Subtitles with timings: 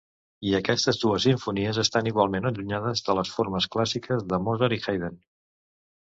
[0.51, 5.21] I aquestes dues simfonies estan igualment allunyades de les formes clàssiques de Mozart i Haydn.